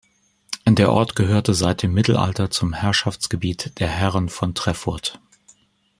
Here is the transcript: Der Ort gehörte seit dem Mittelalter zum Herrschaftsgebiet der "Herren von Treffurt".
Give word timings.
Der 0.67 0.91
Ort 0.91 1.15
gehörte 1.15 1.53
seit 1.53 1.83
dem 1.83 1.93
Mittelalter 1.93 2.49
zum 2.49 2.73
Herrschaftsgebiet 2.73 3.79
der 3.79 3.87
"Herren 3.87 4.29
von 4.29 4.55
Treffurt". 4.55 5.21